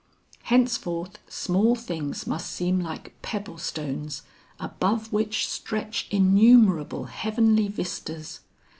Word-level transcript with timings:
Henceforth 0.45 1.19
small 1.29 1.75
things 1.75 2.25
must 2.25 2.49
seem 2.51 2.79
like 2.79 3.13
pebble 3.21 3.59
stones 3.59 4.23
above 4.59 5.13
which 5.13 5.47
stretch 5.47 6.07
innumerable 6.09 7.03
heavenly 7.05 7.67
vistas. 7.67 8.39